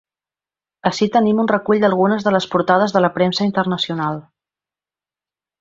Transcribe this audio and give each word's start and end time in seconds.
Ací 0.89 1.07
teniu 1.15 1.41
un 1.43 1.51
recull 1.51 1.83
d’algunes 1.83 2.25
de 2.29 2.33
les 2.37 2.49
portades 2.55 2.97
de 2.97 3.05
la 3.07 3.13
premsa 3.19 3.47
internacional. 3.51 4.21